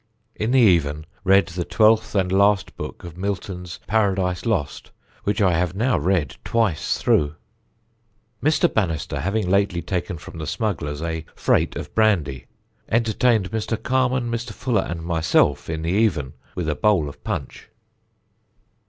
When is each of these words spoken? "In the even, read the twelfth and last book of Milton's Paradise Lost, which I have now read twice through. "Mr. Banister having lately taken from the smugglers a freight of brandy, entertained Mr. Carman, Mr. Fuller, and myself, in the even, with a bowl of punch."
"In 0.35 0.49
the 0.49 0.57
even, 0.59 1.05
read 1.23 1.49
the 1.49 1.63
twelfth 1.63 2.15
and 2.15 2.31
last 2.31 2.75
book 2.75 3.03
of 3.03 3.19
Milton's 3.19 3.79
Paradise 3.85 4.47
Lost, 4.47 4.89
which 5.25 5.43
I 5.43 5.55
have 5.55 5.75
now 5.75 5.95
read 5.95 6.37
twice 6.43 6.97
through. 6.97 7.35
"Mr. 8.41 8.67
Banister 8.73 9.19
having 9.19 9.47
lately 9.47 9.83
taken 9.83 10.17
from 10.17 10.39
the 10.39 10.47
smugglers 10.47 11.03
a 11.03 11.23
freight 11.35 11.75
of 11.75 11.93
brandy, 11.93 12.47
entertained 12.89 13.51
Mr. 13.51 13.77
Carman, 13.83 14.31
Mr. 14.31 14.53
Fuller, 14.53 14.87
and 14.89 15.03
myself, 15.03 15.69
in 15.69 15.83
the 15.83 15.91
even, 15.91 16.33
with 16.55 16.67
a 16.67 16.73
bowl 16.73 17.07
of 17.07 17.23
punch." 17.23 17.69